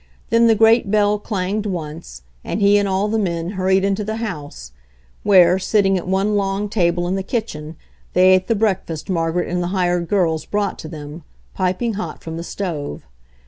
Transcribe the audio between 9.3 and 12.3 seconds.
and the hired girls brought to them, piping hot